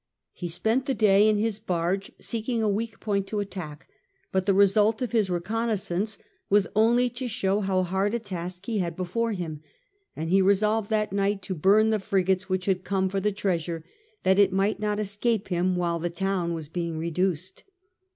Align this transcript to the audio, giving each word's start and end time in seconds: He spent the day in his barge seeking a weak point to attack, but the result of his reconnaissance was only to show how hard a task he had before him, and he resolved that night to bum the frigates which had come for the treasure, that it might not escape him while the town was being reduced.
He 0.33 0.47
spent 0.47 0.87
the 0.87 0.95
day 0.95 1.29
in 1.29 1.37
his 1.37 1.59
barge 1.59 2.11
seeking 2.19 2.63
a 2.63 2.67
weak 2.67 2.99
point 2.99 3.27
to 3.27 3.39
attack, 3.39 3.87
but 4.31 4.47
the 4.47 4.53
result 4.55 5.03
of 5.03 5.11
his 5.11 5.29
reconnaissance 5.29 6.17
was 6.49 6.67
only 6.75 7.07
to 7.11 7.27
show 7.27 7.59
how 7.59 7.83
hard 7.83 8.15
a 8.15 8.17
task 8.17 8.65
he 8.65 8.79
had 8.79 8.95
before 8.95 9.33
him, 9.33 9.61
and 10.15 10.31
he 10.31 10.41
resolved 10.41 10.89
that 10.89 11.13
night 11.13 11.43
to 11.43 11.53
bum 11.53 11.91
the 11.91 11.99
frigates 11.99 12.49
which 12.49 12.65
had 12.65 12.83
come 12.83 13.09
for 13.09 13.19
the 13.19 13.31
treasure, 13.31 13.85
that 14.23 14.39
it 14.39 14.51
might 14.51 14.79
not 14.79 14.97
escape 14.97 15.49
him 15.49 15.75
while 15.75 15.99
the 15.99 16.09
town 16.09 16.55
was 16.55 16.67
being 16.67 16.97
reduced. 16.97 17.63